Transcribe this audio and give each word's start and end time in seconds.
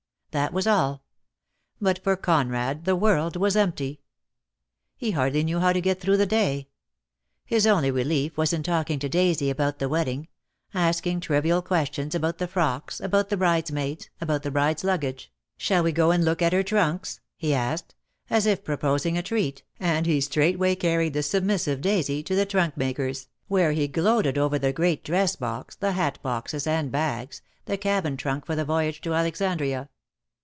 That 0.37 0.53
was 0.53 0.65
all; 0.65 1.03
but 1.81 2.01
for 2.01 2.15
Conrad 2.15 2.85
the 2.85 2.95
world 2.95 3.35
was 3.35 3.57
empty. 3.57 3.99
He 4.95 5.11
hardly 5.11 5.43
knew 5.43 5.59
how 5.59 5.73
to 5.73 5.81
get 5.81 5.99
through 5.99 6.15
the 6.15 6.25
day. 6.25 6.69
His 7.45 7.67
only 7.67 7.91
relief 7.91 8.37
was 8.37 8.53
in 8.53 8.63
talking 8.63 8.97
to 8.99 9.09
Daisy 9.09 9.49
about 9.49 9.79
the 9.79 9.89
wedding— 9.89 10.29
asking 10.73 11.19
trivial 11.19 11.61
questions 11.61 12.15
about 12.15 12.37
the 12.37 12.47
frocks, 12.47 13.01
about 13.01 13.27
the 13.27 13.35
bridesmaids, 13.35 14.09
about 14.21 14.43
the 14.43 14.51
bride's 14.51 14.85
luggage. 14.85 15.33
"Shall 15.57 15.83
we 15.83 15.91
go 15.91 16.11
and 16.11 16.23
look 16.23 16.41
at 16.41 16.53
her 16.53 16.63
trunks?" 16.63 17.19
he 17.35 17.53
asked, 17.53 17.93
as 18.29 18.45
if 18.45 18.63
proposing 18.63 19.17
a 19.17 19.21
treat, 19.21 19.63
and 19.81 20.05
he 20.05 20.21
straightway 20.21 20.75
carried 20.75 21.11
the 21.11 21.23
submissive 21.23 21.81
Daisy 21.81 22.23
to 22.23 22.35
the 22.35 22.45
trunk 22.45 22.77
makers, 22.77 23.27
where 23.49 23.73
he 23.73 23.85
DEAD 23.85 23.97
LOVE 24.01 24.23
HAS 24.25 24.33
CHAINS. 24.35 24.35
265 24.35 24.37
gloated 24.37 24.37
over 24.37 24.59
the 24.59 24.73
great 24.73 25.03
dress 25.03 25.35
box, 25.35 25.75
the 25.75 25.91
hat 25.91 26.19
boxes 26.23 26.65
and 26.65 26.89
bags, 26.89 27.41
the 27.65 27.75
cabin 27.77 28.15
trunk 28.15 28.45
for 28.45 28.55
the 28.55 28.63
voyage 28.63 29.01
to 29.01 29.13
Alexandria. 29.13 29.89